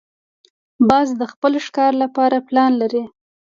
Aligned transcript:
باز 0.89 1.07
د 1.19 1.23
خپل 1.31 1.53
ښکار 1.65 1.91
لپاره 2.03 2.37
پلان 2.47 2.71
لري 2.81 3.03